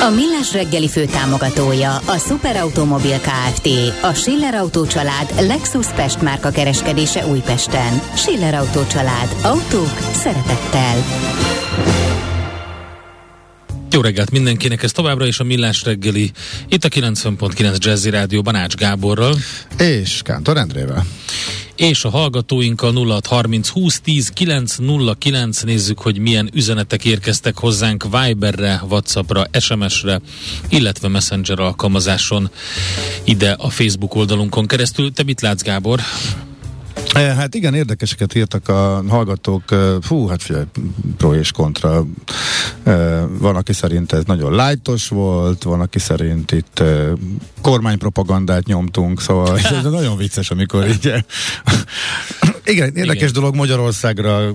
[0.00, 3.68] A Millás reggeli fő támogatója a Superautomobil KFT,
[4.02, 8.00] a Schiller Auto család Lexus Pest márka kereskedése Újpesten.
[8.14, 9.36] Schiller Auto család.
[9.42, 11.04] Autók szeretettel.
[13.90, 16.30] Jó reggelt mindenkinek, ez továbbra is a Millás reggeli,
[16.68, 19.34] itt a 90.9 Jazzy Rádió Banács Gáborral.
[19.78, 21.06] És Kántor Endrével.
[21.78, 29.44] És a hallgatóinkkal 0630 20 10 909 nézzük, hogy milyen üzenetek érkeztek hozzánk Viberre, Whatsappra,
[29.60, 30.20] SMS-re,
[30.68, 32.50] illetve Messenger alkalmazáson
[33.24, 35.12] ide a Facebook oldalunkon keresztül.
[35.12, 36.00] Te mit látsz, Gábor?
[37.14, 39.62] Hát igen, érdekeseket írtak a hallgatók.
[40.00, 40.64] Fú, hát figyelj,
[41.16, 42.04] pro és kontra.
[43.38, 46.82] Van, aki szerint ez nagyon lájtos volt, van, aki szerint itt
[47.62, 51.12] kormánypropagandát nyomtunk, szóval ez nagyon vicces, amikor így...
[52.64, 53.32] igen, érdekes igen.
[53.32, 54.54] dolog Magyarországra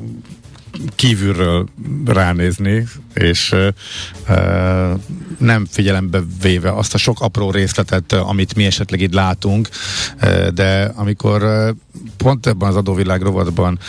[0.95, 1.65] kívülről
[2.05, 4.99] ránézni, és uh,
[5.37, 9.69] nem figyelembe véve azt a sok apró részletet, amit mi esetleg itt látunk,
[10.53, 11.73] de amikor
[12.17, 13.79] pont ebben az adóvilág rovatban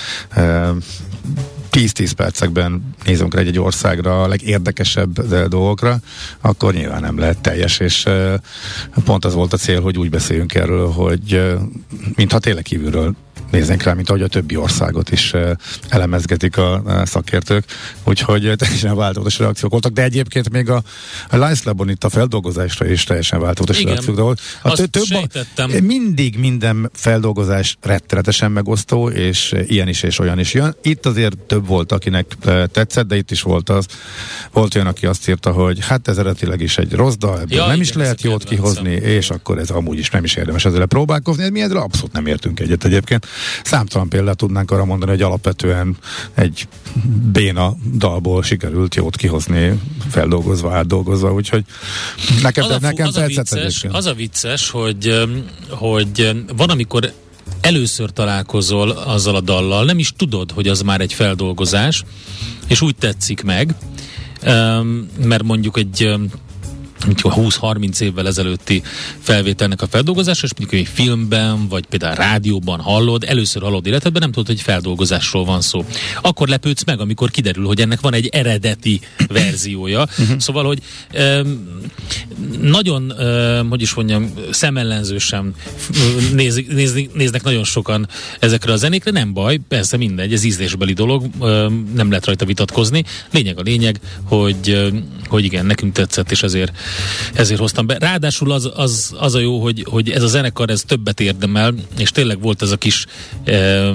[1.75, 5.99] 10-10 percekben nézünk rá egy, országra a legérdekesebb dolgokra,
[6.41, 8.09] akkor nyilván nem lehet teljes, és
[9.05, 11.55] pont az volt a cél, hogy úgy beszéljünk erről, hogy
[12.15, 13.15] mintha tényleg kívülről
[13.51, 15.33] néznénk rá, mint ahogy a többi országot is
[15.89, 17.65] elemezgetik a, szakértők.
[18.05, 20.83] Úgyhogy teljesen változatos reakciók voltak, de egyébként még a,
[21.65, 24.41] Labon itt a feldolgozásra is teljesen változatos Igen, reakciók volt.
[24.63, 25.05] A tö- több
[25.57, 30.77] a, mindig minden feldolgozás rettenetesen megosztó, és ilyen is és olyan is jön.
[30.83, 32.37] Itt azért több volt, akinek
[32.73, 33.87] tetszett, de itt is volt az.
[34.53, 37.67] Volt olyan, aki azt írta, hogy hát ez eredetileg is egy rossz dal, ebből ja,
[37.67, 40.87] nem igen, is lehet jót kihozni, és akkor ez amúgy is nem is érdemes ezzel
[40.87, 41.49] próbálkozni.
[41.49, 43.24] Mi ezzel abszolút nem értünk egyet egyébként.
[43.65, 45.97] Számtalan példát tudnánk arra mondani, hogy alapvetően
[46.35, 46.69] egy
[47.33, 49.81] béna dalból sikerült jót kihozni,
[50.11, 51.65] feldolgozva, átdolgozva, úgyhogy
[52.43, 55.29] nekem, az a, nekem az a vicces, Az a vicces, hogy,
[55.69, 57.13] hogy van, amikor
[57.61, 62.05] először találkozol azzal a dallal, nem is tudod, hogy az már egy feldolgozás,
[62.67, 63.75] és úgy tetszik meg,
[65.19, 66.15] mert mondjuk egy
[67.13, 68.83] 20-30 évvel ezelőtti
[69.21, 74.33] felvételnek a feldolgozása, és mondjuk egy filmben, vagy például rádióban hallod, először hallod életedben, nem
[74.33, 75.85] tudod, hogy feldolgozásról van szó.
[76.23, 80.07] Akkor lepődsz meg, amikor kiderül, hogy ennek van egy eredeti verziója.
[80.19, 80.39] Uh-huh.
[80.39, 80.79] Szóval, hogy
[81.15, 81.81] um,
[82.61, 85.55] nagyon, um, hogy is mondjam, szemellenzősen
[86.33, 91.25] néz, néz, néznek nagyon sokan ezekre a zenékre, nem baj, persze mindegy, ez ízlésbeli dolog,
[91.39, 93.05] um, nem lehet rajta vitatkozni.
[93.31, 94.93] Lényeg a lényeg, hogy,
[95.29, 96.73] hogy igen, nekünk tetszett, és ezért
[97.35, 97.99] ezért hoztam be.
[97.99, 102.11] Ráadásul az, az, az a jó, hogy, hogy ez a zenekar ez többet érdemel, és
[102.11, 103.07] tényleg volt ez a kis
[103.45, 103.91] e,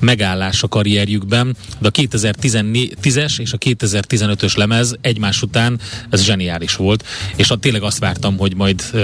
[0.00, 7.04] megállás a karrierjükben, de a 2010-es és a 2015-ös lemez egymás után ez zseniális volt,
[7.36, 8.98] és a, tényleg azt vártam, hogy majd e,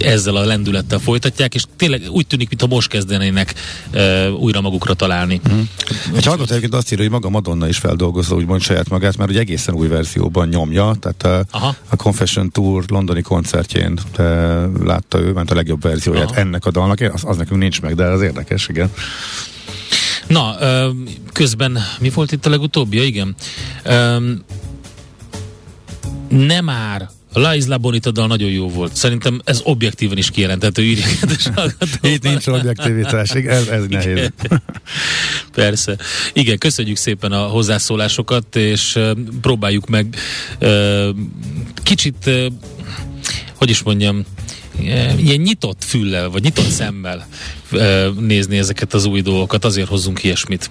[0.00, 3.54] ezzel a lendülettel folytatják, és tényleg úgy tűnik, mintha most kezdenének
[3.90, 5.40] e, újra magukra találni.
[5.52, 5.60] Mm.
[6.14, 9.40] Egy hallgató egyébként azt írja, hogy maga Madonna is feldolgozza úgymond saját magát, mert ugye
[9.40, 13.98] egészen új verzióban nyomja, tehát a, a Confession Tour londoni koncertjén
[14.82, 16.40] látta ő, ment a legjobb verzióját Aha.
[16.40, 18.90] ennek a dalnak, az, az nekünk nincs meg, de az érdekes, igen.
[20.26, 20.56] Na,
[21.32, 22.96] közben mi volt itt a legutóbbi?
[22.96, 23.34] Ja, igen.
[26.28, 28.96] Nem már a La Isla Bonita dal nagyon jó volt.
[28.96, 31.06] Szerintem ez objektíven is kijelenthető, írja
[32.02, 34.30] Itt nincs objektivitás, ez, ez nehéz.
[35.52, 35.96] Persze.
[36.32, 38.98] Igen, köszönjük szépen a hozzászólásokat, és
[39.40, 40.16] próbáljuk meg
[41.82, 42.30] kicsit,
[43.54, 44.24] hogy is mondjam,
[45.16, 47.26] ilyen nyitott füllel, vagy nyitott szemmel
[48.18, 50.70] nézni ezeket az új dolgokat, azért hozzunk ilyesmit.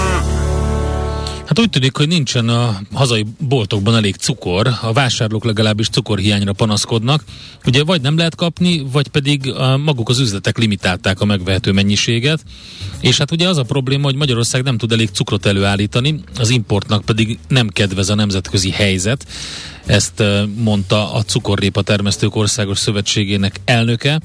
[1.51, 7.23] Hát úgy tűnik, hogy nincsen a hazai boltokban elég cukor, a vásárlók legalábbis cukorhiányra panaszkodnak.
[7.65, 9.53] Ugye vagy nem lehet kapni, vagy pedig
[9.83, 12.43] maguk az üzletek limitálták a megvehető mennyiséget.
[13.01, 17.05] És hát ugye az a probléma, hogy Magyarország nem tud elég cukrot előállítani, az importnak
[17.05, 19.25] pedig nem kedvez a nemzetközi helyzet.
[19.85, 20.23] Ezt
[20.55, 24.21] mondta a Cukorrépa Termesztők Országos Szövetségének elnöke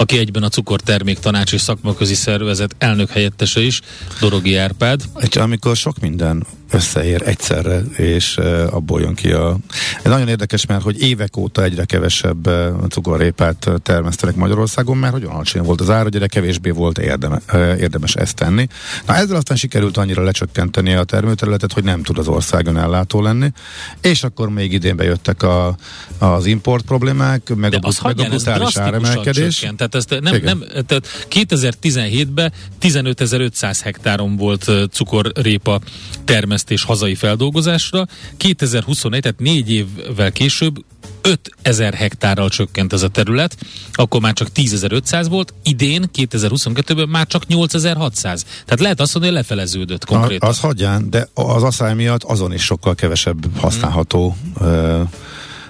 [0.00, 3.80] aki egyben a cukortermék tanács és szakmaközi szervezet elnök helyettese is,
[4.20, 5.02] Dorogi Árpád.
[5.18, 8.36] És amikor sok minden összeér egyszerre, és
[8.70, 9.56] abból jön ki a...
[10.02, 12.50] Ez nagyon érdekes, mert hogy évek óta egyre kevesebb
[12.88, 17.40] cukorrépát termesztenek Magyarországon, mert hogy alacsony volt az ár, hogy egyre kevésbé volt érdeme,
[17.78, 18.66] érdemes ezt tenni.
[19.06, 23.52] Na ezzel aztán sikerült annyira lecsökkenteni a termőterületet, hogy nem tud az ország ellátó lenni,
[24.00, 25.76] és akkor még idén bejöttek a,
[26.18, 29.58] az import problémák, meg, a, meg a brutális áremelkedés.
[29.58, 29.80] Csökkent.
[29.90, 35.80] Tehát, ezt nem, nem, tehát 2017-ben 15.500 hektáron volt cukorrépa
[36.24, 38.06] termesztés hazai feldolgozásra.
[38.36, 40.84] 2021, tehát négy évvel később
[41.22, 43.56] 5000 hektárral csökkent ez a terület,
[43.92, 48.42] akkor már csak 10.500 volt, idén, 2022-ben már csak 8600.
[48.42, 50.48] Tehát lehet azt mondani, hogy lefeleződött konkrétan.
[50.48, 55.00] Az hagyján, de az asszály miatt azon is sokkal kevesebb használható hmm.
[55.00, 55.08] uh,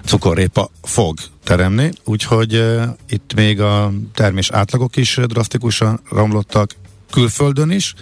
[0.05, 6.75] cukorrépa fog teremni, úgyhogy uh, itt még a termés átlagok is drasztikusan romlottak
[7.11, 7.93] külföldön is,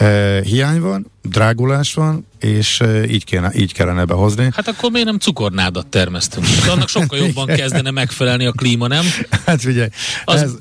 [0.00, 4.48] uh, hiány van, drágulás van, és így, kéne, így kellene behozni.
[4.54, 6.46] Hát akkor miért nem cukornádat termesztünk?
[6.70, 9.04] Annak sokkal jobban kezdene megfelelni a klíma, nem?
[9.46, 9.88] Hát figyelj,
[10.24, 10.52] az, ez...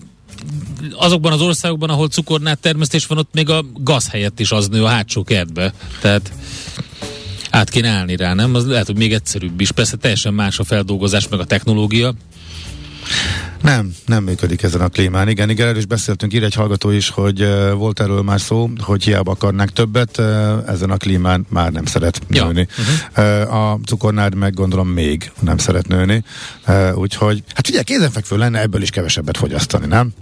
[0.96, 4.84] azokban az országokban, ahol cukornád termesztés van, ott még a gaz helyett is az nő
[4.84, 5.74] a hátsó kertbe.
[6.02, 6.32] Tehát
[7.56, 8.56] át kéne állni rá, nem?
[8.56, 9.72] Az lehet, hogy még egyszerűbb is.
[9.72, 12.14] Persze teljesen más a feldolgozás, meg a technológia.
[13.62, 15.30] Nem, nem működik ezen a klímán.
[15.30, 18.70] Igen, igen, erről is beszéltünk, ír egy hallgató is, hogy uh, volt erről már szó,
[18.78, 20.26] hogy hiába akarnánk többet, uh,
[20.68, 22.46] ezen a klímán már nem szeret ja.
[22.46, 22.68] nőni.
[22.78, 23.48] Uh-huh.
[23.48, 26.24] Uh, a cukornád meg gondolom még nem szeret nőni.
[26.68, 30.14] Uh, úgyhogy, hát ugye kézenfekvő lenne ebből is kevesebbet fogyasztani, nem?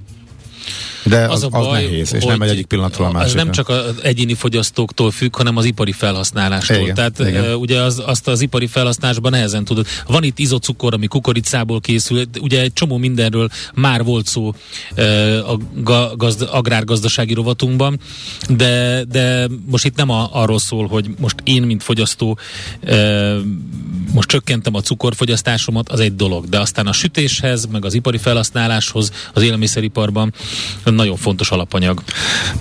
[1.03, 3.39] De az, az, az baj, nehéz, és nem egy egyik pillanatról a másikra.
[3.39, 6.77] Ez nem csak az egyéni fogyasztóktól függ, hanem az ipari felhasználástól.
[6.77, 7.53] Igen, Tehát igen.
[7.53, 9.85] Uh, ugye az, azt az ipari felhasználásban nehezen tudod.
[10.07, 14.53] Van itt izocukor, ami kukoricából készül, ugye egy csomó mindenről már volt szó
[14.97, 15.57] uh, a
[16.15, 17.99] gazd, agrárgazdasági rovatunkban,
[18.49, 22.37] de, de most itt nem a, arról szól, hogy most én, mint fogyasztó
[22.83, 23.37] uh,
[24.13, 29.11] most csökkentem a cukorfogyasztásomat, az egy dolog, de aztán a sütéshez, meg az ipari felhasználáshoz,
[29.33, 30.33] az élelmiszeriparban
[30.93, 32.03] nagyon fontos alapanyag.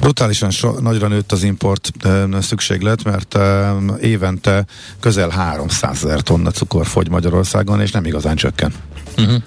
[0.01, 4.65] Brutálisan so, nagyra nőtt az import e, szükséglet, mert e, évente
[5.01, 8.73] közel 300 ezer tonna cukor fogy Magyarországon, és nem igazán csökken.
[9.19, 9.43] Uh-huh.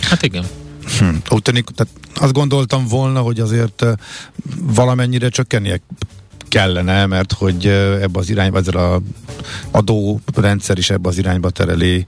[0.00, 0.44] Hát igen.
[0.98, 1.08] Hm.
[1.28, 3.84] Úgy tűnik, tehát azt gondoltam volna, hogy azért
[4.60, 5.80] valamennyire csökkennie
[6.48, 9.00] kellene, mert hogy ebbe az irányba, ezzel a
[9.70, 12.06] adórendszer is ebbe az irányba tereli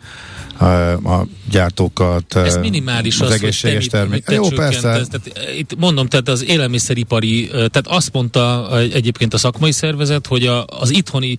[1.05, 2.37] a gyártókat.
[2.37, 4.25] Ez minimális az, az egészséges termék.
[4.31, 4.81] Jó, persze.
[4.81, 10.65] Tehát, itt mondom, tehát az élelmiszeripari, tehát azt mondta egyébként a szakmai szervezet, hogy a,
[10.65, 11.37] az itthoni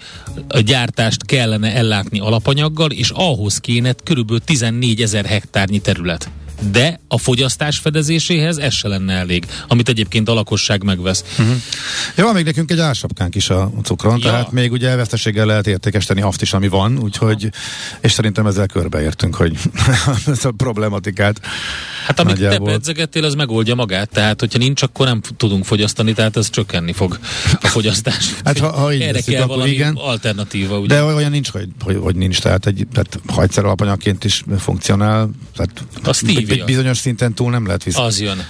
[0.64, 6.30] gyártást kellene ellátni alapanyaggal, és ahhoz kéne körülbelül 14 ezer hektárnyi terület
[6.60, 11.24] de a fogyasztás fedezéséhez ez se lenne elég, amit egyébként a lakosság megvesz.
[11.40, 11.56] Uh-huh.
[12.16, 14.30] Ja, van még nekünk egy ársapkánk is a cukron, ja.
[14.30, 17.50] tehát még ugye veszteséggel lehet értékesíteni azt is, ami van, úgyhogy,
[18.02, 19.58] és szerintem ezzel körbeértünk, hogy
[20.28, 21.42] ez a problematikát.
[22.06, 22.68] Hát amit nagyjából.
[22.68, 26.94] te pedzegettél, az megoldja magát, tehát hogyha nincs, akkor nem tudunk fogyasztani, tehát ez csökkenni
[26.94, 27.20] fog
[27.62, 28.36] a fogyasztás.
[28.46, 29.96] hát ha, ha így Erre kell valami igen.
[29.96, 30.80] alternatíva.
[30.80, 30.96] Ugye?
[30.96, 35.30] De olyan nincs, hogy, hogy, hogy nincs, tehát, egy, tehát ha egyszer alapanyagként is funkcionál,
[35.56, 38.04] tehát a Stevie egy bizonyos szinten túl nem lehet vissza.
[38.04, 38.46] Az jön.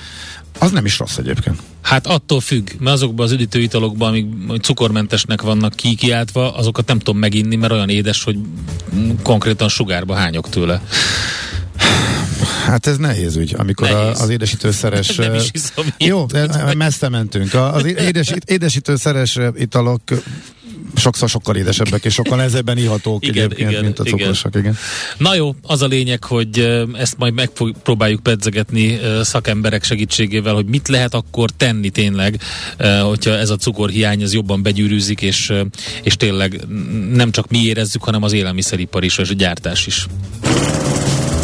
[0.60, 1.62] Az nem is rossz egyébként.
[1.82, 7.20] Hát attól függ, mert azokban az üdítő italokban, amik cukormentesnek vannak kikiáltva, azokat nem tudom
[7.20, 8.38] meginni, mert olyan édes, hogy
[9.24, 10.82] konkrétan sugárba hányok tőle.
[12.65, 14.18] Hát ez nehéz ügy, amikor nehéz.
[14.20, 15.15] A, az édesítőszeres...
[15.15, 16.25] Nem is hiszem, jó,
[16.77, 17.53] messze mentünk.
[17.53, 20.01] Az édes, édesítőszeres italok
[21.00, 24.56] sokszor sokkal édesebbek, és sokkal nehezebben ihatók igen, egyébként, igen, mint a cukrosak.
[24.56, 24.62] Igen.
[24.62, 24.77] igen.
[25.18, 31.13] Na jó, az a lényeg, hogy ezt majd megpróbáljuk pedzegetni szakemberek segítségével, hogy mit lehet
[31.13, 32.41] akkor tenni tényleg,
[33.01, 35.53] hogyha ez a cukorhiány az jobban begyűrűzik, és,
[36.03, 36.62] és tényleg
[37.13, 40.06] nem csak mi érezzük, hanem az élelmiszeripar is, és a gyártás is.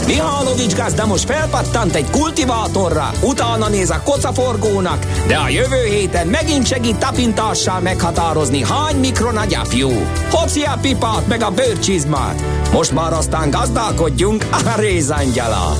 [0.05, 6.67] Mihálovics gazda most felpattant egy kultivátorra, utána néz a kocaforgónak, de a jövő héten megint
[6.67, 9.89] segít tapintással meghatározni, hány mikron a gyapjú.
[10.29, 12.41] Hopszi a pipát meg a bőrcsizmát.
[12.71, 15.77] Most már aztán gazdálkodjunk a rézangyala.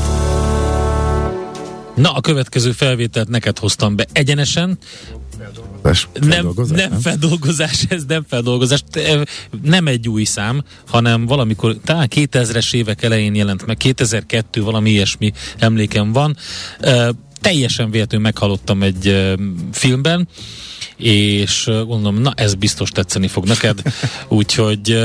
[1.96, 4.78] Na, a következő felvételt neked hoztam be egyenesen.
[6.14, 8.84] Nem, nem, nem feldolgozás, ez nem feldolgozás.
[9.62, 15.32] Nem egy új szám, hanem valamikor, talán 2000-es évek elején jelent meg, 2002 valami ilyesmi
[15.58, 16.38] emlékem van.
[17.42, 19.34] Teljesen véletlenül meghallottam egy
[19.72, 20.28] filmben,
[20.98, 23.82] és gondolom, na ez biztos tetszeni fog neked,
[24.28, 25.00] úgyhogy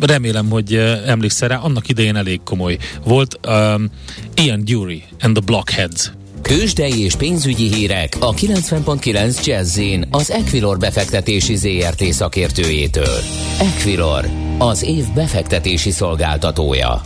[0.00, 0.74] remélem, hogy
[1.06, 3.38] emlékszel rá, annak idején elég komoly volt.
[3.48, 3.90] Um,
[4.34, 9.80] Ian Dury and the Blockheads Kősdei és pénzügyi hírek a 90.9 jazz
[10.10, 13.18] az Equilor befektetési ZRT szakértőjétől.
[13.60, 14.28] Equilor,
[14.58, 17.00] az év befektetési szolgáltatója.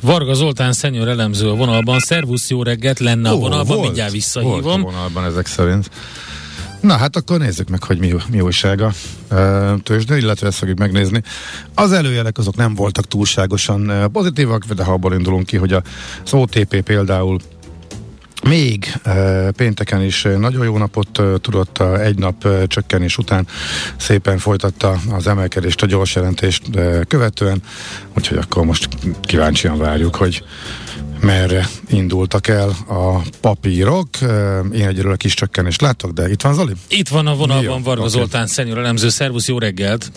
[0.00, 1.98] Varga Zoltán szenyor elemző a vonalban.
[1.98, 4.62] Szervusz, jó reggelt lenne a vonalban, volt, mindjárt visszahívom.
[4.62, 5.90] Volt a vonalban ezek szerint.
[6.80, 8.92] Na hát akkor nézzük meg, hogy mi, mi újság a
[9.28, 11.22] e, tőzsde, illetve ezt fogjuk megnézni.
[11.74, 15.82] Az előjelek azok nem voltak túlságosan pozitívak, de ha abból indulunk ki, hogy az
[16.32, 17.38] OTP például
[18.48, 18.92] még
[19.56, 23.46] pénteken is nagyon jó napot tudott egy nap csökkenés után
[23.96, 26.62] szépen folytatta az emelkedést, a gyors jelentést
[27.08, 27.62] követően,
[28.16, 28.88] úgyhogy akkor most
[29.22, 30.44] kíváncsian várjuk, hogy
[31.20, 34.08] merre indultak el a papírok.
[34.72, 36.72] Én egyről a kis csökkenést látok, de itt van Zoli?
[36.88, 38.12] Itt van a vonalban Varga okay.
[38.12, 39.08] Zoltán, szenyor elemző.
[39.08, 40.10] Szervusz, jó reggelt!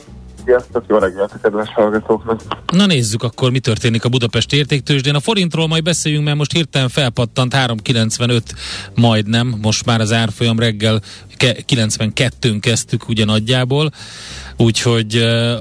[0.47, 2.41] Sziasztok, jó reggelt a kedves hallgatóknak!
[2.71, 5.15] Na nézzük akkor, mi történik a Budapest értéktősdén.
[5.15, 8.41] A forintról majd beszéljünk, mert most hirtelen felpattant 3,95
[8.95, 11.01] majdnem, most már az árfolyam reggel
[11.37, 13.91] 92-n kezdtük ugye nagyjából,
[14.57, 15.15] úgyhogy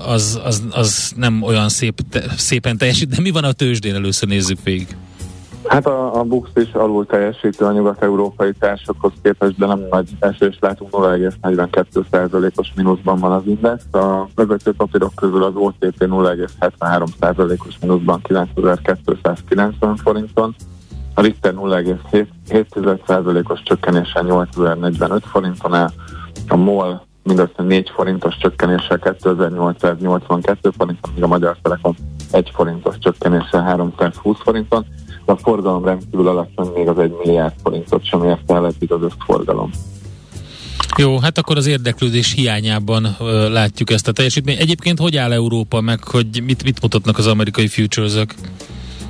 [0.06, 2.00] az, az, az nem olyan szép,
[2.36, 4.96] szépen teljesít, de mi van a tőzsdén, először nézzük végig.
[5.68, 10.58] Hát a, a Bux is alul teljesítő a nyugat-európai társakhoz képest, de nem nagy esés
[10.60, 13.84] látunk, 0,42%-os mínuszban van az index.
[13.92, 20.54] A vezető papírok közül az OTP 0,73%-os mínuszban 9290 forinton,
[21.14, 25.92] a Richter 0,7%-os csökkenéssel 8045 forinton el,
[26.48, 31.94] a MOL mindössze 4 forintos csökkenéssel 2882 forinton, míg a Magyar Telekom
[32.30, 34.86] 1 forintos csökkenéssel 320 forinton
[35.28, 39.70] a forgalom rendkívül alacsony, még az egy milliárd forintot sem érte el eddig az összforgalom.
[40.96, 44.60] Jó, hát akkor az érdeklődés hiányában ö, látjuk ezt a teljesítményt.
[44.60, 48.34] Egyébként hogy áll Európa, meg hogy mit, mit mutatnak az amerikai futures-ök?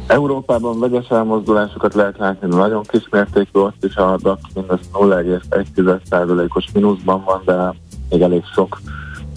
[0.06, 7.24] Európában vegyes elmozdulásokat lehet látni, de nagyon kismértékű, ott is a DAX mindössze 0,1%-os mínuszban
[7.24, 7.74] van, de
[8.10, 8.80] még elég sok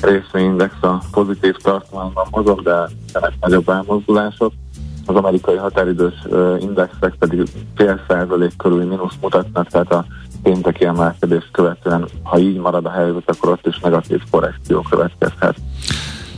[0.01, 4.53] részvényindex a pozitív tartományban mozog, de ennek nagyobb elmozdulások
[5.09, 6.13] az amerikai határidős
[6.59, 7.43] indexek pedig
[7.75, 10.05] fél százalék körül mínusz mutatnak, tehát a
[10.43, 15.55] pénteki emelkedés követően, ha így marad a helyzet, akkor ott is negatív korrekció következhet.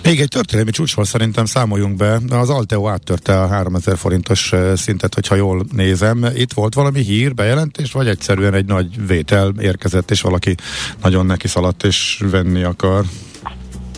[0.03, 2.19] Még egy történelmi csúcsval szerintem számoljunk be.
[2.29, 6.25] Az Alteo áttörte a 3000 forintos szintet, hogyha jól nézem.
[6.33, 10.55] Itt volt valami hír, bejelentés, vagy egyszerűen egy nagy vétel érkezett, és valaki
[11.03, 13.03] nagyon neki szaladt és venni akar?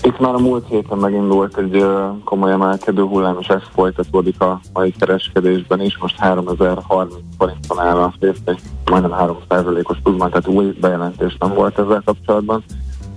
[0.05, 1.85] Itt már a múlt héten megindult egy
[2.23, 5.97] komoly emelkedő hullám, és ez folytatódik a mai kereskedésben is.
[5.97, 8.57] Most 3030 forinton áll a részvény,
[8.91, 12.63] majdnem 3%-os pluszban, tehát új bejelentés nem volt ezzel kapcsolatban,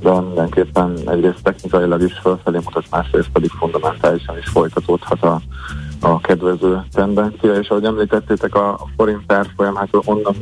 [0.00, 5.40] de mindenképpen egyrészt technikailag is felfelé mutat, másrészt pedig fundamentálisan is folytatódhat a,
[6.00, 10.36] a kedvező tendencia, és ahogy említettétek, a forint árfolyam, hát onnan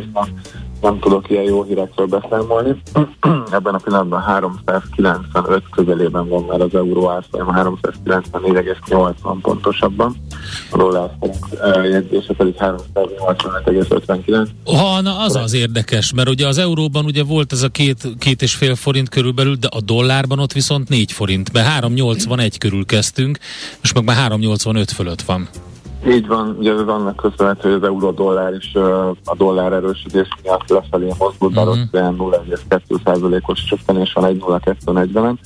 [0.82, 2.82] nem tudok ilyen jó hírekről beszámolni.
[3.54, 10.16] Ebben a pillanatban 395 közelében van már az euró árfolyam, 394,80 pontosabban.
[10.70, 11.10] A dollár
[11.84, 14.48] jegyzése pedig 385,59.
[14.64, 18.42] Ha, na az az érdekes, mert ugye az euróban ugye volt ez a két, két
[18.42, 23.38] és fél forint körülbelül, de a dollárban ott viszont 4 forint, mert 381 körül kezdtünk,
[23.80, 25.48] most meg már 385 fölött van.
[26.06, 28.74] Így van, ugye ez annak köszönhető, hogy az euró-dollár is
[29.24, 31.82] a dollár erősödés miatt lefelé mozdul, bár uh-huh.
[31.82, 35.36] ott 0,2%-os csökkenés van 1,0240-en.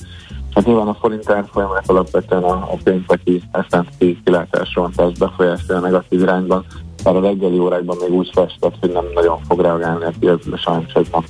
[0.53, 6.65] Hát nyilván a forint árfolyamát alapvetően a, a pénteki S&P kilátásrontás befolyásolja negatív irányban,
[7.03, 10.57] bár a reggeli órákban még úgy festett, hogy nem nagyon fog reagálni a piac, de
[10.57, 11.23] sajnos ez nem,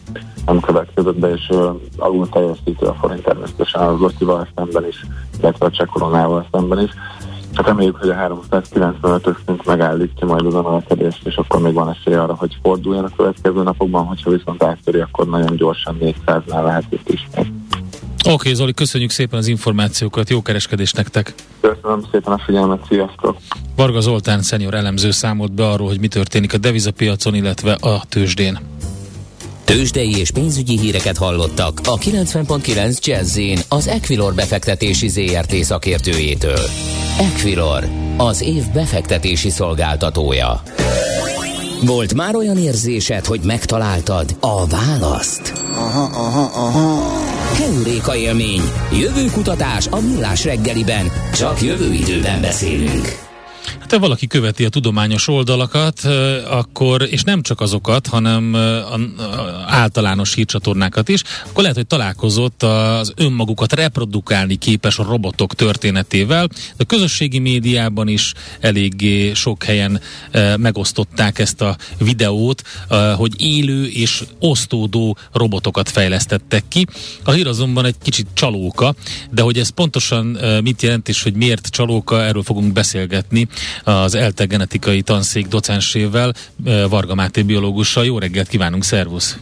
[0.45, 5.05] nem következett be, és uh, alul teljesítő a forint természetesen az Otival szemben is,
[5.39, 6.91] illetve a Csekoronával szemben is.
[7.53, 12.13] Hát reméljük, hogy a 395-ös szint megállítja majd az emelkedést, és akkor még van esély
[12.13, 17.09] arra, hogy forduljon a következő napokban, hogyha viszont áttöri, akkor nagyon gyorsan 400-nál lehet itt
[17.09, 17.51] ismét.
[18.19, 21.33] Oké, okay, Zoli, köszönjük szépen az információkat, jó kereskedést nektek!
[21.61, 23.37] Köszönöm szépen a figyelmet, sziasztok!
[23.75, 28.59] Varga Zoltán szenior elemző számolt be arról, hogy mi történik a devizapiacon, illetve a tőzsdén.
[29.69, 36.59] Tőzsdei és pénzügyi híreket hallottak a 90.9 jazz az Equilor befektetési ZRT szakértőjétől.
[37.19, 40.61] Equilor, az év befektetési szolgáltatója.
[41.85, 45.53] Volt már olyan érzésed, hogy megtaláltad a választ?
[45.73, 47.17] Aha, aha, aha.
[47.53, 48.61] Heuréka élmény.
[48.91, 51.11] Jövő kutatás a millás reggeliben.
[51.33, 53.28] Csak jövő időben beszélünk.
[53.79, 55.99] Hát ha valaki követi a tudományos oldalakat,
[56.49, 58.55] akkor, és nem csak azokat, hanem
[59.67, 66.47] általános hírcsatornákat is, akkor lehet, hogy találkozott az önmagukat reprodukálni képes robotok történetével.
[66.77, 70.01] A közösségi médiában is eléggé sok helyen
[70.57, 72.61] megosztották ezt a videót,
[73.15, 76.85] hogy élő és osztódó robotokat fejlesztettek ki.
[77.23, 78.95] A hír azonban egy kicsit csalóka,
[79.31, 83.47] de hogy ez pontosan mit jelent és hogy miért csalóka, erről fogunk beszélgetni
[83.83, 86.33] az ELTE genetikai tanszék docensével,
[86.89, 88.05] Varga Máté biológussal.
[88.05, 89.37] Jó reggelt kívánunk, szervusz!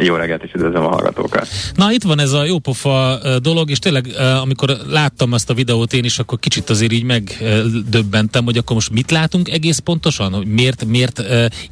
[0.00, 1.48] Jó reggelt, és üdvözlöm a hallgatókat.
[1.74, 4.06] Na, itt van ez a jópofa dolog, és tényleg,
[4.42, 8.90] amikor láttam ezt a videót én is, akkor kicsit azért így megdöbbentem, hogy akkor most
[8.90, 10.32] mit látunk egész pontosan?
[10.32, 11.22] Hogy miért, miért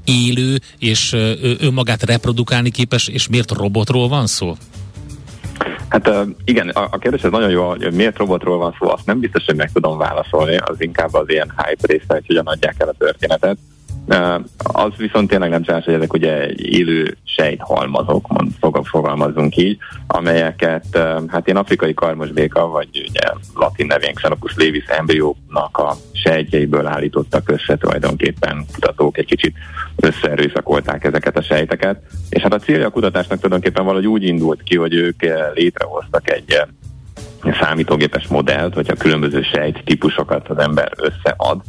[0.05, 1.13] élő és
[1.61, 4.57] önmagát reprodukálni képes, és miért robotról van szó?
[5.93, 9.45] Hát igen, a, kérdés ez nagyon jó, hogy miért robotról van szó, azt nem biztos,
[9.45, 12.95] hogy meg tudom válaszolni, az inkább az ilyen hype része, hogy hogyan adják el a
[12.99, 13.59] történetet.
[14.57, 18.27] Az viszont tényleg nem számos, hogy ezek ugye élő sejthalmazok,
[18.83, 25.97] fogalmazunk így, amelyeket hát én afrikai karmosbéka, vagy ugye latin nevén Xenopus levis embrióknak a
[26.13, 29.57] sejtjeiből állítottak össze tulajdonképpen kutatók egy kicsit
[29.97, 34.77] összeerőszakolták ezeket a sejteket, és hát a célja a kutatásnak tulajdonképpen valahogy úgy indult ki,
[34.77, 35.23] hogy ők
[35.55, 36.63] létrehoztak egy
[37.61, 41.61] számítógépes modellt, vagy a különböző sejt típusokat az ember összead,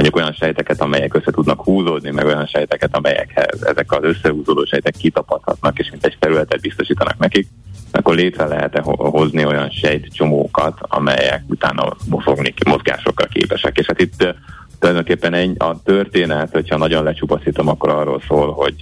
[0.00, 4.94] mondjuk olyan sejteket, amelyek össze tudnak húzódni, meg olyan sejteket, amelyekhez ezek az összehúzódó sejtek
[4.96, 7.48] kitapadhatnak, és mint egy területet biztosítanak nekik,
[7.92, 13.78] akkor létre lehet -e hozni olyan sejtcsomókat, amelyek utána mozogni, mozgásokkal képesek.
[13.78, 14.34] És hát itt
[14.78, 18.74] tulajdonképpen egy, a történet, hogyha nagyon lecsupaszítom, akkor arról szól, hogy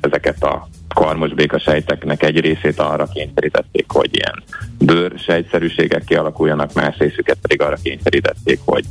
[0.00, 4.42] ezeket a karmos békasejteknek egy részét arra kényszerítették, hogy ilyen
[4.78, 8.84] bőr sejtszerűségek kialakuljanak, más részüket pedig arra kényszerítették, hogy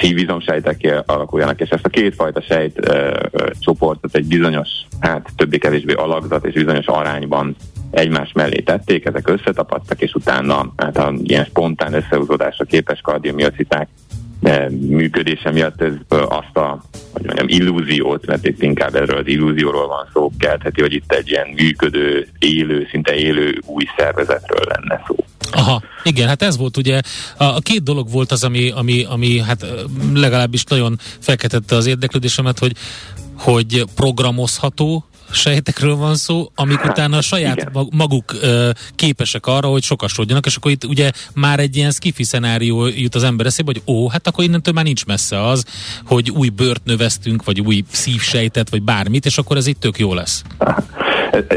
[0.00, 4.68] szívizomsejtek alakuljanak, és ezt a kétfajta sejt ö, ö, csoportot egy bizonyos,
[5.00, 7.56] hát többé-kevésbé alakzat és bizonyos arányban
[7.90, 13.88] egymás mellé tették, ezek összetapadtak, és utána hát a ilyen spontán összehúzódásra képes kardiomiociták
[14.70, 20.08] működése miatt ez azt a hogy mondjam, illúziót, mert itt inkább erről az illúzióról van
[20.12, 25.16] szó, keltheti, hogy itt egy ilyen működő, élő, szinte élő új szervezetről lenne szó.
[25.50, 27.00] Aha, igen, hát ez volt ugye,
[27.36, 29.66] a, a két dolog volt az, ami, ami, ami hát
[30.14, 32.72] legalábbis nagyon felkeltette az érdeklődésemet, hogy
[33.38, 37.88] hogy programozható sejtekről van szó, amik hát, utána a saját igen.
[37.90, 42.86] maguk ö, képesek arra, hogy sokasodjanak, és akkor itt ugye már egy ilyen skifi szenárió
[42.86, 45.64] jut az ember eszébe, hogy ó, hát akkor innentől már nincs messze az,
[46.04, 50.14] hogy új bőrt növesztünk, vagy új szívsejtet, vagy bármit, és akkor ez itt tök jó
[50.14, 50.42] lesz.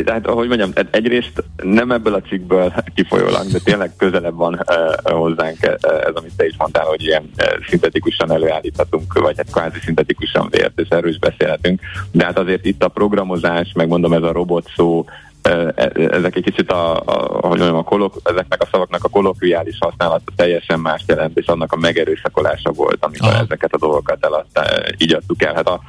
[0.05, 4.65] Hát, ahogy mondjam, egyrészt nem ebből a cikkből kifolyólag, de tényleg közelebb van
[5.03, 7.29] hozzánk ez, amit te is mondtál, hogy ilyen
[7.67, 11.81] szintetikusan előállíthatunk, vagy hát kvázi szintetikusan vért, és erről is beszélhetünk.
[12.11, 15.05] De hát azért itt a programozás, megmondom, ez a robot szó,
[15.41, 19.77] e, ezek egy kicsit a, a, hogy mondjam, a kolok, ezeknek a szavaknak a kolokviális
[19.79, 23.39] használata teljesen más jelent, és annak a megerőszakolása volt, amikor Aha.
[23.39, 24.63] ezeket a dolgokat eladta,
[24.97, 25.53] így adtuk el.
[25.53, 25.79] Hát a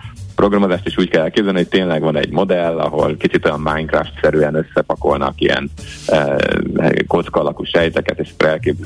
[0.40, 5.40] programozást is úgy kell elképzelni, hogy tényleg van egy modell, ahol kicsit olyan Minecraft-szerűen összepakolnak
[5.40, 5.70] ilyen
[6.07, 6.37] e,
[7.07, 8.31] kocka alakú sejteket, és,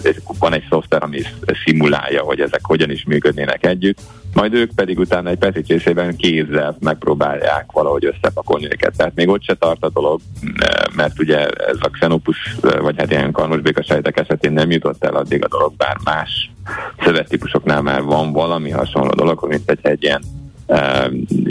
[0.02, 1.20] és van egy szoftver, ami
[1.64, 3.98] szimulálja, hogy ezek hogyan is működnének együtt,
[4.32, 8.96] majd ők pedig utána egy pecicsészében kézzel megpróbálják valahogy összepakolni őket.
[8.96, 10.20] Tehát még ott se tart a dolog,
[10.56, 15.04] e, mert ugye ez a Xenopus, e, vagy hát ilyen karmosbéka sejtek esetén nem jutott
[15.04, 16.50] el addig a dolog, bár más
[17.04, 20.22] szövettípusoknál már van valami hasonló dolog, mint egy, egy ilyen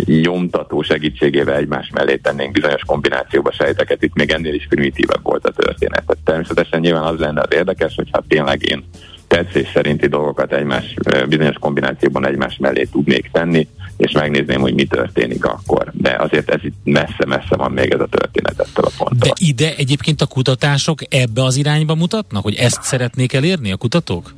[0.06, 5.52] nyomtató segítségével egymás mellé tennénk bizonyos kombinációba sejteket, itt még ennél is primitívebb volt a
[5.52, 6.04] történet.
[6.06, 8.84] Tehát természetesen nyilván az lenne az érdekes, hogyha tényleg én
[9.28, 10.94] tetszés szerinti dolgokat egymás
[11.30, 15.92] bizonyos kombinációban egymás mellé tudnék tenni, és megnézném, hogy mi történik akkor.
[15.94, 19.18] De azért ez itt messze-messze van még ez a történet ettől a ponttól.
[19.20, 24.34] De ide egyébként a kutatások ebbe az irányba mutatnak, hogy ezt szeretnék elérni a kutatók?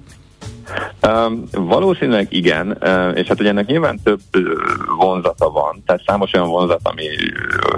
[1.07, 4.19] Um, valószínűleg igen, uh, és hát ugye ennek nyilván több
[4.97, 7.05] vonzata van, tehát számos olyan vonzat, ami,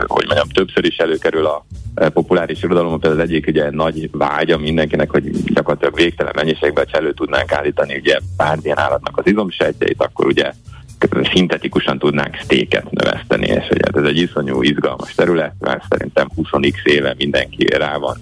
[0.08, 1.66] hogy mondjam, többször is előkerül a
[2.14, 7.14] populáris irodalomban, például az egyik ugye nagy vágya mindenkinek, hogy gyakorlatilag végtelen mennyiségben, ha elő
[7.14, 10.52] tudnánk állítani ugye bármilyen állatnak az izomsejtjeit, akkor ugye
[11.34, 17.14] szintetikusan tudnánk sztéket növeszteni, és ugye ez egy iszonyú izgalmas terület, mert szerintem 20x éve
[17.18, 18.18] mindenki rá van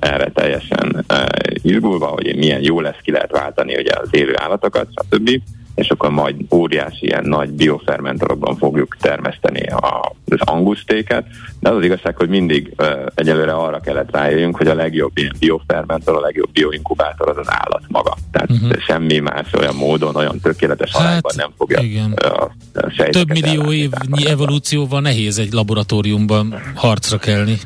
[0.00, 1.26] erre teljesen e,
[1.62, 5.40] izgulva, hogy milyen jó lesz, ki lehet váltani ugye az élő állatokat, stb.
[5.74, 11.26] és akkor majd óriási ilyen nagy biofermentorokban fogjuk termeszteni a, az angusztéket,
[11.60, 15.36] de az az igazság, hogy mindig uh, egyelőre arra kellett rájöjjünk, hogy a legjobb ilyen
[15.38, 18.16] biofermentor, a legjobb bioinkubátor az az állat maga.
[18.32, 18.78] Tehát uh-huh.
[18.78, 22.12] semmi más olyan módon, olyan tökéletes hát, arányban nem fogja igen.
[22.12, 22.42] a,
[22.74, 27.58] a Több millió évnyi evolúcióval nehéz egy laboratóriumban harcra kelni.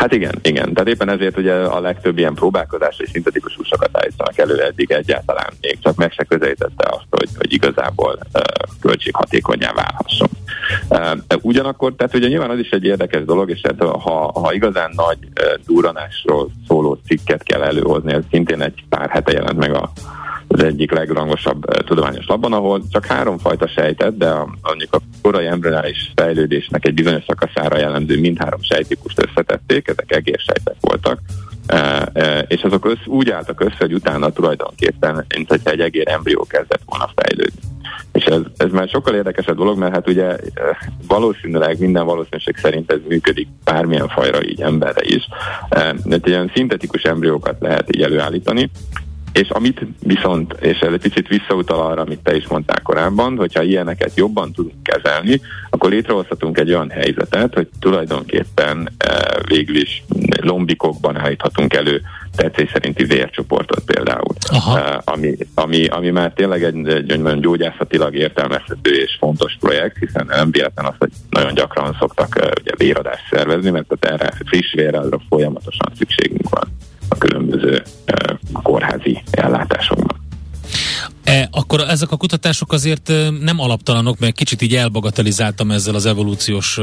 [0.00, 0.72] Hát igen, igen.
[0.72, 5.52] Tehát éppen ezért ugye a legtöbb ilyen próbálkozás és szintetikus húsokat állítanak elő eddig egyáltalán
[5.60, 8.42] még csak meg se közelítette azt, hogy, hogy igazából uh,
[8.80, 10.28] költséghatékonyá válhasson.
[10.88, 14.92] Uh, ugyanakkor, tehát ugye nyilván az is egy érdekes dolog, és hát, ha, ha igazán
[14.94, 19.92] nagy uh, duranásról szóló cikket kell előhozni, ez szintén egy pár hete jelent meg a
[20.52, 25.46] az egyik legrangosabb uh, tudományos labban, ahol csak háromfajta sejtet, de a, mondjuk a korai
[25.46, 31.20] embryonális fejlődésnek egy bizonyos szakaszára jellemző mindhárom sejtípust összetették, ezek egérsejtek voltak,
[31.72, 36.08] uh, uh, és azok össz, úgy álltak össze, hogy utána tulajdonképpen, mint hogyha egy egér
[36.08, 37.60] embrió kezdett volna fejlődni.
[38.12, 40.36] És ez, ez már sokkal érdekesebb dolog, mert hát ugye
[41.06, 45.28] valószínűleg minden valószínűség szerint ez működik bármilyen fajra így emberre is.
[46.04, 48.70] Egy ilyen szintetikus embriókat lehet így előállítani,
[49.32, 53.62] és amit viszont, és ez egy picit visszautal arra, amit te is mondtál korábban, hogyha
[53.62, 55.40] ilyeneket jobban tudunk kezelni,
[55.70, 60.04] akkor létrehozhatunk egy olyan helyzetet, hogy tulajdonképpen e, végül is
[60.40, 62.00] lombikokban állíthatunk elő
[62.36, 64.34] tetszés szerinti vércsoportot például,
[64.76, 70.26] e, ami, ami, ami már tényleg egy, egy nagyon gyógyászatilag értelmezhető és fontos projekt, hiszen
[70.28, 75.00] nem véletlen az, hogy nagyon gyakran szoktak e, ugye, véradást szervezni, mert erre friss vérre
[75.28, 76.68] folyamatosan szükségünk van
[77.10, 77.82] a különböző
[78.62, 80.20] kórházi ellátásokban.
[81.24, 86.78] E, akkor ezek a kutatások azért nem alaptalanok, mert kicsit így elbagatelizáltam ezzel az evolúciós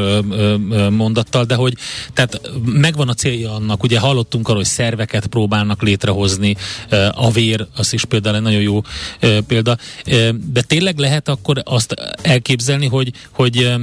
[0.89, 1.73] mondattal, de hogy
[2.13, 6.55] tehát megvan a célja annak, ugye hallottunk arról, hogy szerveket próbálnak létrehozni,
[7.11, 8.81] a vér, az is például egy nagyon jó
[9.47, 9.77] példa,
[10.51, 13.75] de tényleg lehet akkor azt elképzelni, hogy, hogy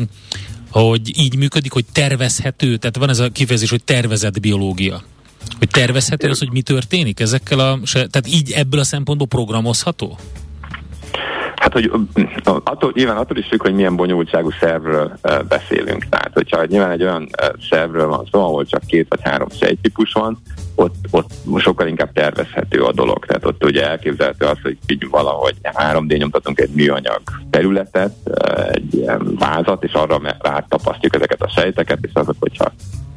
[0.71, 5.03] hogy így működik, hogy tervezhető, tehát van ez a kifejezés, hogy tervezett biológia.
[5.59, 7.79] Hogy tervezhető az, hogy mi történik ezekkel a...
[7.93, 10.19] Tehát így ebből a szempontból programozható?
[11.57, 11.91] Hát, hogy
[12.45, 16.09] attól, nyilván attól is függ, hogy milyen bonyolultságú szervről beszélünk.
[16.09, 17.29] Tehát, hogyha nyilván egy olyan
[17.71, 20.39] szervről van szó, ahol csak két vagy három sejtípus van,
[20.75, 23.27] ott, ott sokkal inkább tervezhető a dolog.
[23.27, 28.15] Tehát ott ugye elképzelhető az, hogy így valahogy 3D nyomtatunk egy műanyag területet,
[28.73, 32.73] egy ilyen vázat, és arra rátapasztjuk ezeket a sejteket, és azok, hogyha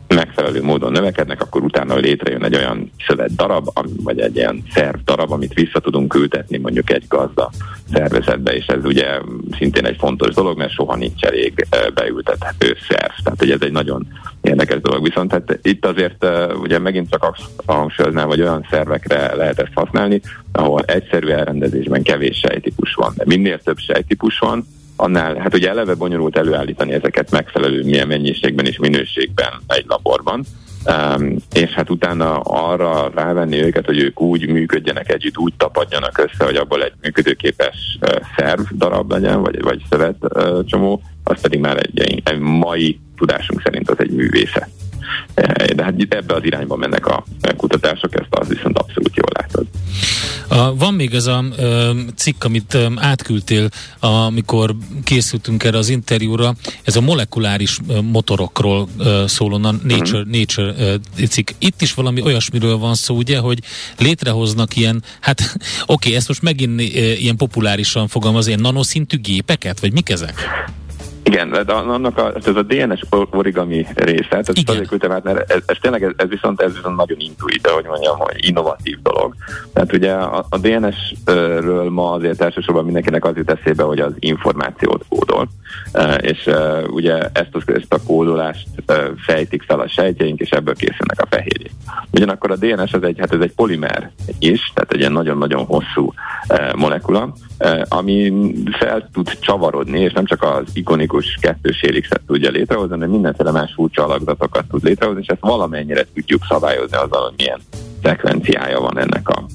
[0.08, 3.70] megfelelő módon növekednek, akkor utána létrejön egy olyan szövet darab,
[4.04, 7.50] vagy egy ilyen szerv darab, amit vissza tudunk ültetni mondjuk egy gazda
[7.93, 9.20] szervezetbe, és ez ugye
[9.58, 13.12] szintén egy fontos dolog, mert soha nincs elég beültethető szerv.
[13.24, 14.08] Tehát, hogy ez egy nagyon
[14.41, 15.04] érdekes dolog.
[15.04, 16.26] Viszont hát itt azért
[16.62, 22.93] ugye megint csak hangsúlyoznám, hogy olyan szervekre lehet ezt használni, ahol egyszerű elrendezésben kevés sejtípus
[22.93, 23.13] van.
[23.15, 24.65] De minél több sejtípus van,
[24.98, 30.46] annál, hát ugye eleve bonyolult előállítani ezeket megfelelő milyen mennyiségben és minőségben egy laborban,
[30.88, 36.46] Um, és hát utána arra rávenni őket, hogy ők úgy működjenek együtt, úgy tapadjanak össze,
[36.46, 41.60] hogy abból egy működőképes uh, szerv darab legyen, vagy, vagy szövet uh, csomó, az pedig
[41.60, 44.70] már egy, egy, mai tudásunk szerint az egy művészet.
[45.76, 47.24] De hát ebbe az irányba mennek a
[47.58, 49.57] kutatások, ezt az viszont abszolút jól látod.
[50.58, 56.56] A, van még ez a ö, cikk, amit ö, átküldtél, amikor készültünk erre az interjúra,
[56.84, 60.39] ez a molekuláris ö, motorokról ö, szóló a Nature, uh-huh.
[60.39, 60.96] Nature ö,
[61.28, 61.50] cikk.
[61.60, 63.60] Itt is valami olyasmiről van szó, ugye, hogy
[63.98, 69.80] létrehoznak ilyen, hát oké, okay, ezt most megint ö, ilyen populárisan fogalmaz, ilyen nanoszintű gépeket,
[69.80, 70.34] vagy mik ezek?
[71.28, 74.76] Igen, de annak a, ez a DNS origami része, tehát Igen.
[74.76, 77.86] azért küldtem át, mert ez, ez tényleg, ez, ez viszont, ez viszont nagyon intuit, hogy
[77.86, 79.34] mondjam, hogy innovatív dolog.
[79.74, 85.06] Tehát ugye a, a DNS-ről ma azért elsősorban mindenkinek az jut eszébe, hogy az információt
[85.10, 85.48] kódol,
[86.18, 86.50] és
[86.88, 88.68] ugye ezt, az, ezt a kódolást
[89.18, 91.72] fejtik fel a sejtjeink, és ebből készülnek a fehérjék.
[92.12, 96.14] Ugyanakkor a DNS az egy, hát ez egy polimer is, tehát egy ilyen nagyon-nagyon hosszú
[96.76, 97.34] molekula,
[97.88, 98.34] ami
[98.80, 103.74] fel tud csavarodni, és nem csak az ikonikus kettős helixet tudja létrehozni, hanem mindenféle más
[103.76, 107.60] furcsa alakzatokat tud létrehozni, és ezt valamennyire tudjuk szabályozni azzal, hogy milyen
[108.04, 109.46] szekvenciája van ennek a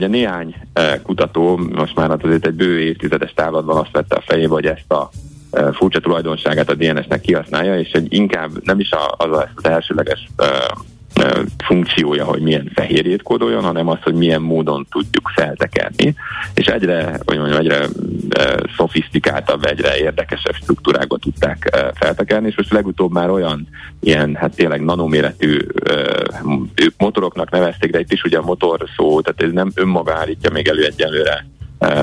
[0.00, 0.54] ugye néhány
[1.02, 5.10] kutató, most már azért egy bő évtizedes távlatban azt vette a fejébe, hogy ezt a
[5.72, 10.28] furcsa tulajdonságát a DNS-nek kihasználja, és egy inkább nem is az az elsőleges
[11.64, 16.14] funkciója, hogy milyen fehérjét kódoljon, hanem az, hogy milyen módon tudjuk feltekerni.
[16.54, 17.86] És egyre, hogy mondjam, egyre
[18.76, 23.68] szofisztikáltabb, egyre érdekesebb struktúrákba tudták feltekerni, és most legutóbb már olyan
[24.00, 25.58] ilyen, hát tényleg nanoméretű
[26.74, 30.50] ők motoroknak nevezték, de itt is ugye a motor szó, tehát ez nem önmaga állítja
[30.50, 31.46] még elő egyelőre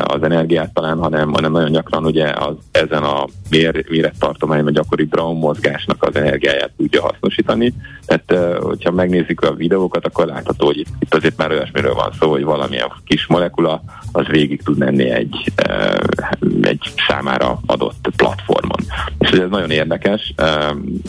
[0.04, 5.38] az energiát talán, hanem, hanem nagyon gyakran ugye az, ezen a mér, mérettartományban gyakori Brown
[5.38, 7.74] mozgásnak az energiáját tudja hasznosítani.
[8.06, 12.30] Tehát, hogyha megnézzük a videókat, akkor látható, hogy itt, itt azért már olyasmiről van szó,
[12.30, 15.52] hogy valamilyen kis molekula az végig tud menni egy,
[16.62, 18.80] egy számára adott platformon.
[19.20, 20.34] És ez nagyon érdekes.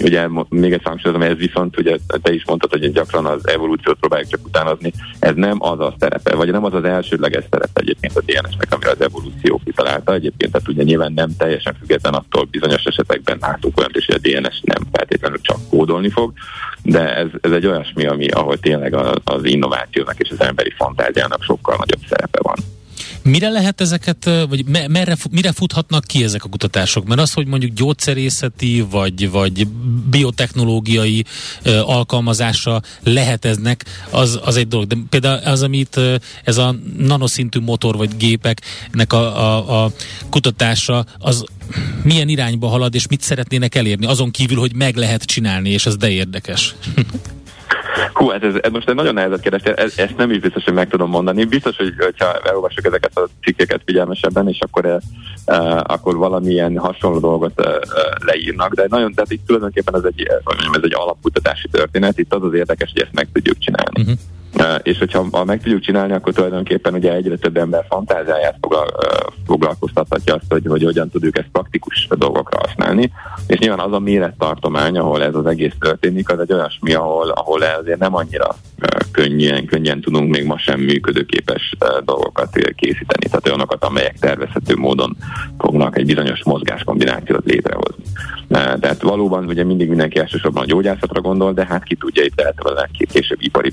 [0.02, 4.28] Ugye még egy hangsúlyozom, ez viszont, ugye te is mondtad, hogy gyakran az evolúciót próbáljuk
[4.30, 8.22] csak utánozni, ez nem az a szerepe, vagy nem az az elsődleges szerepe egyébként a
[8.58, 10.14] DNS-nek, amire az evolúció kitalálta.
[10.14, 14.60] Egyébként, tehát ugye nyilván nem teljesen független attól bizonyos esetekben látunk olyan hogy a DNS
[14.62, 16.32] nem feltétlenül csak kódolni fog,
[16.82, 18.94] de ez, ez egy olyasmi, ami, ahol tényleg
[19.24, 22.56] az innovációnak és az emberi fantáziának sokkal nagyobb szerepe van.
[23.28, 27.06] Mire lehet ezeket, vagy merre, mire futhatnak ki ezek a kutatások?
[27.06, 29.66] Mert az, hogy mondjuk gyógyszerészeti, vagy, vagy
[30.10, 31.24] biotechnológiai
[31.84, 34.86] alkalmazása lehet eznek, az, az egy dolog.
[34.86, 36.00] De például az, amit
[36.44, 39.92] ez a nanoszintű motor, vagy gépeknek a, a, a
[40.30, 41.44] kutatása, az
[42.02, 45.96] milyen irányba halad, és mit szeretnének elérni, azon kívül, hogy meg lehet csinálni, és ez
[45.96, 46.74] de érdekes.
[48.12, 50.74] Hú, ez, ez, ez most egy nagyon nehezet kérdés, ez, ezt nem is biztos, hogy
[50.74, 51.44] meg tudom mondani.
[51.44, 57.60] Biztos, hogy ha elolvasok ezeket a cikkeket figyelmesebben, és akkor, uh, akkor valamilyen hasonló dolgot
[57.60, 57.66] uh,
[58.18, 60.26] leírnak, de nagyon, tehát itt tulajdonképpen ez egy,
[60.72, 64.00] ez egy alapkutatási történet, itt az az érdekes, hogy ezt meg tudjuk csinálni.
[64.00, 64.18] Uh-huh.
[64.82, 68.86] És hogyha ha meg tudjuk csinálni, akkor tulajdonképpen ugye egyre több ember fantáziáját foglal,
[69.46, 73.12] foglalkoztathatja azt, hogy, hogy hogyan tudjuk ezt praktikus dolgokra használni.
[73.46, 77.62] És nyilván az a mérettartomány, ahol ez az egész történik, az egy olyasmi, ahol, ahol
[77.62, 78.56] azért nem annyira
[79.12, 85.16] könnyen, könnyen tudunk még ma sem működőképes dolgokat készíteni, tehát olyanokat, amelyek tervezhető módon
[85.58, 88.04] fognak egy bizonyos mozgáskombinációt létrehozni.
[88.48, 92.62] Tehát valóban ugye mindig mindenki elsősorban a gyógyászatra gondol, de hát ki tudja, itt lehet
[92.62, 93.72] vele később ipari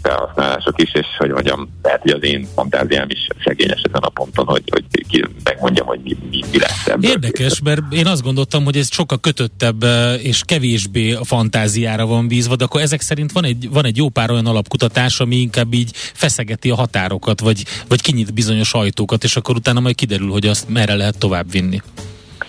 [0.65, 4.45] felhasználások is, és hogy mondjam, lehet, hogy az én fantáziám is szegényes ezen a ponton,
[4.45, 7.09] hogy, hogy ki megmondjam, hogy mi, mi, mi lesz ebből.
[7.09, 9.83] Érdekes, mert én azt gondoltam, hogy ez sokkal kötöttebb
[10.21, 14.09] és kevésbé a fantáziára van bízva, de akkor ezek szerint van egy, van egy jó
[14.09, 19.35] pár olyan alapkutatás, ami inkább így feszegeti a határokat, vagy, vagy kinyit bizonyos ajtókat, és
[19.35, 21.81] akkor utána majd kiderül, hogy azt merre lehet tovább vinni.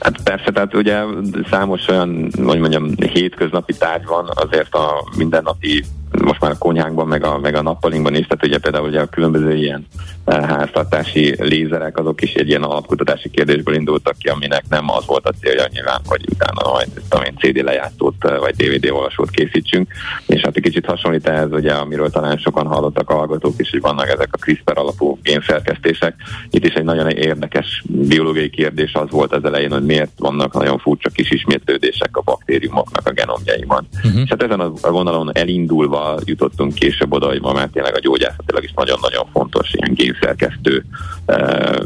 [0.00, 1.02] Hát persze, tehát ugye
[1.50, 5.84] számos olyan, hogy mondjam, hétköznapi tárgy van, azért a mindennapi
[6.26, 9.06] most már a konyhánkban, meg a, meg a nappalinkban is, tehát ugye például ugye a
[9.06, 9.86] különböző ilyen
[10.26, 15.32] háztartási lézerek, azok is egy ilyen alapkutatási kérdésből indultak ki, aminek nem az volt a
[15.40, 19.92] célja nyilván, hogy utána majd tudom CD lejátszót eh, vagy DVD olvasót készítsünk,
[20.26, 23.80] és hát egy kicsit hasonlít ehhez, ugye, amiről talán sokan hallottak a hallgatók is, hogy
[23.80, 26.14] vannak ezek a CRISPR alapú génszerkesztések.
[26.50, 30.78] Itt is egy nagyon érdekes biológiai kérdés az volt az elején, hogy miért vannak nagyon
[30.78, 33.88] furcsa kis ismétlődések a baktériumoknak a genomjaiban.
[34.04, 34.20] Uh-huh.
[34.20, 38.64] És hát ezen a vonalon elindulva jutottunk később oda, hogy ma már tényleg a gyógyászatilag
[38.64, 40.84] is nagyon-nagyon fontos ilyen génszerkesztő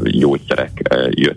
[0.03, 0.81] gyógyszerek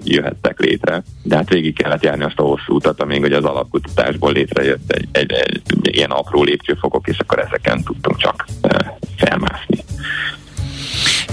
[0.05, 1.03] jöhettek létre.
[1.23, 5.09] De hát végig kellett járni azt a hosszú utat, amíg hogy az alapkutatásból létrejött egy,
[5.13, 8.45] egy, egy, egy ilyen apró lépcsőfokok, és akkor ezeken tudtunk csak
[9.17, 9.74] felmászni.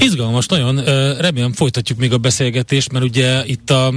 [0.03, 0.83] Izgalmas, nagyon.
[1.17, 3.93] Remélem folytatjuk még a beszélgetést, mert ugye itt a,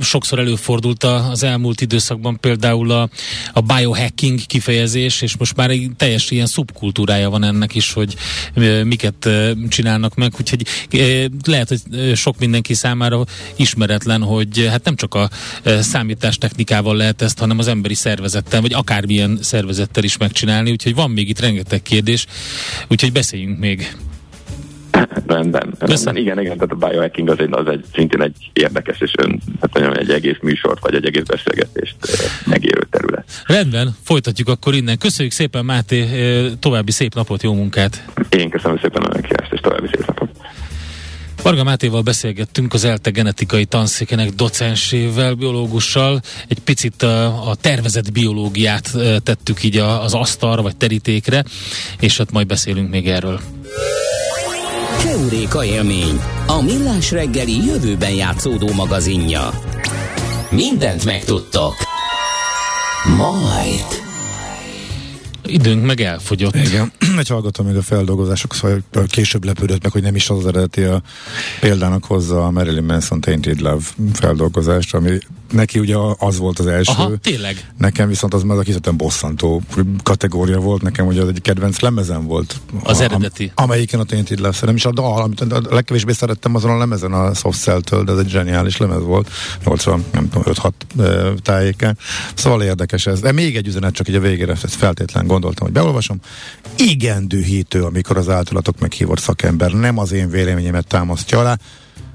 [0.00, 3.08] sokszor előfordult az elmúlt időszakban például a,
[3.52, 8.14] a biohacking kifejezés, és most már egy teljes ilyen szubkultúrája van ennek is, hogy
[8.84, 9.28] miket
[9.68, 10.66] csinálnak meg, úgyhogy
[11.44, 13.24] lehet, hogy sok mindenki számára
[13.56, 15.30] ismeretlen, hogy hát nem csak a
[15.80, 21.28] számítástechnikával lehet ezt, hanem az emberi szervezettel, vagy akármilyen szervezettel is megcsinálni, úgyhogy van még
[21.28, 22.26] itt rengeteg kérdés,
[22.88, 23.96] úgyhogy beszéljünk még.
[25.26, 25.74] Rendben.
[25.78, 26.16] Rendben.
[26.16, 29.96] Igen, igen, tehát a biohacking az egy, az egy szintén egy érdekes és ön, hát
[29.96, 31.96] egy egész műsort, vagy egy egész beszélgetést
[32.46, 33.42] megérő terület.
[33.46, 34.98] Rendben, folytatjuk akkor innen.
[34.98, 36.06] Köszönjük szépen, Máté,
[36.60, 38.04] további szép napot, jó munkát!
[38.28, 40.30] Én köszönöm szépen a meghívást, és további szép napot!
[41.42, 46.20] Varga Mátéval beszélgettünk az ELTE genetikai tanszékenek docensével, biológussal.
[46.48, 48.90] Egy picit a, tervezett biológiát
[49.22, 51.44] tettük így az asztalra vagy terítékre,
[52.00, 53.40] és hát majd beszélünk még erről.
[55.02, 59.50] Keuréka élmény, a millás reggeli jövőben játszódó magazinja.
[60.50, 61.74] Mindent megtudtok.
[63.16, 64.07] Majd.
[65.48, 66.54] Időnk meg elfogyott.
[66.54, 70.82] Igen, egy hallgatom még a feldolgozások, szóval később lepődött meg, hogy nem is az eredeti
[70.82, 71.02] a
[71.60, 75.18] példának hozza a Marilyn Manson Tainted Love feldolgozást, ami
[75.52, 76.92] neki ugye az volt az első.
[76.92, 77.72] Aha, tényleg.
[77.78, 79.62] Nekem viszont az már a kifejezetten bosszantó
[80.02, 82.60] kategória volt, nekem ugye az egy kedvenc lemezem volt.
[82.82, 83.52] Az a, eredeti.
[83.54, 87.12] Amelyiken a Tainted Love nem is a dal, amit a legkevésbé szerettem azon a lemezen
[87.12, 89.30] a Soft Cell-től, de ez egy zseniális lemez volt,
[89.64, 90.54] 80, nem tudom,
[90.96, 91.98] 5-6 tájéken.
[92.34, 93.20] Szóval érdekes ez.
[93.20, 96.20] De még egy üzenet, csak így a végére feltétlen gondoltam, hogy beolvasom.
[96.76, 101.58] Igen dühítő, amikor az általatok meghívott szakember nem az én véleményemet támasztja alá,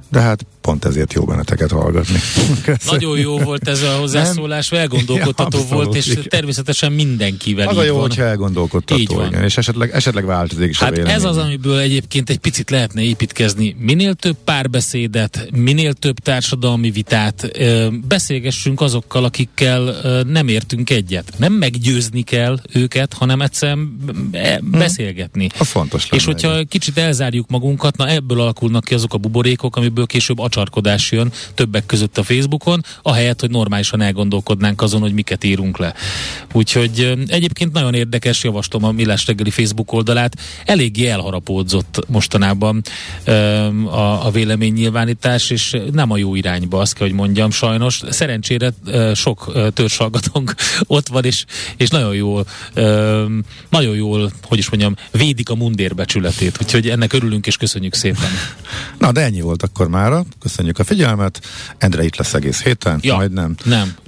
[0.10, 2.20] de hát pont ezért jó benneteket hallgatni.
[2.92, 6.24] Nagyon jó volt ez a hozzászólás, elgondolkodtató ja, volt, és igen.
[6.28, 8.02] természetesen mindenkivel Az a jó, van.
[8.02, 9.28] hogyha elgondolkodtató, így van.
[9.28, 13.02] igen, és esetleg, esetleg változik is hát a ez az, amiből egyébként egy picit lehetne
[13.02, 13.76] építkezni.
[13.80, 17.52] Minél több párbeszédet, minél több társadalmi vitát,
[18.08, 19.96] beszélgessünk azokkal, akikkel
[20.28, 21.34] nem értünk egyet.
[21.38, 23.98] Nem meggyőzni kell őket, hanem egyszerűen
[24.32, 24.78] hm.
[24.78, 25.50] beszélgetni.
[25.58, 26.68] Az fontos És hogyha egy.
[26.68, 31.86] kicsit elzárjuk magunkat, na ebből alakulnak ki azok a buborékok, amiből később acsarkodás jön többek
[31.86, 35.94] között a Facebookon, ahelyett, hogy normálisan elgondolkodnánk azon, hogy miket írunk le.
[36.52, 40.36] Úgyhogy egyébként nagyon érdekes, javaslom a Millás reggeli Facebook oldalát.
[40.66, 42.82] Eléggé elharapódzott mostanában
[43.86, 48.02] a, a véleménynyilvánítás, és nem a jó irányba, azt kell, hogy mondjam, sajnos.
[48.10, 48.74] Szerencsére
[49.14, 50.56] sok törzsalgatónk
[50.96, 51.46] ott van, és,
[51.78, 52.46] és nagyon jól,
[53.70, 56.58] nagyon jól, hogy is mondjam, védik a mundérbecsületét.
[56.62, 58.30] Úgyhogy ennek örülünk, és köszönjük szépen.
[59.00, 60.26] Na, de ennyi volt akkor mára.
[60.44, 61.42] Köszönjük a figyelmet.
[61.78, 63.56] Endre itt lesz egész héten, ja, majd nem.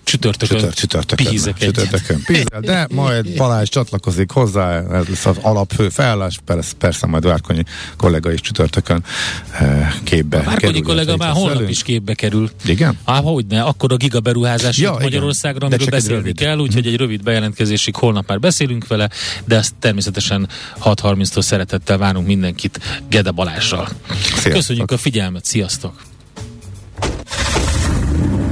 [0.04, 5.90] Csütörtökön, Csütör, csütörtökön, pihízek csütörtökön pihízel, de majd Balázs csatlakozik hozzá, ez lesz az alapfő
[5.90, 7.64] felállás, persze, persze majd Várkonyi
[7.98, 9.04] kollega is csütörtökön
[9.52, 11.70] eh, képbe a Várkonyi kollega már holnap velünk.
[11.70, 12.50] is képbe kerül.
[12.66, 12.98] Igen?
[13.04, 16.90] Á, hogy ne, akkor a gigaberuházás ja, Magyarországra, amiről beszélni kell, úgyhogy mm.
[16.90, 19.10] egy rövid bejelentkezésig holnap már beszélünk vele,
[19.46, 20.50] de ezt természetesen
[20.84, 23.88] 6.30-tól szeretettel várunk mindenkit Gede Balázsral.
[24.10, 24.52] Sziasztok.
[24.52, 26.14] Köszönjük a figyelmet, sziasztok!